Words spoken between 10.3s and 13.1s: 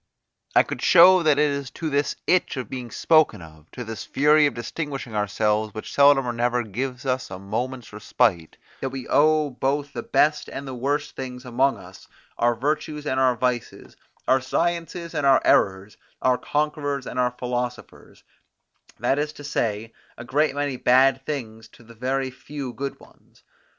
and the worst things among us, our virtues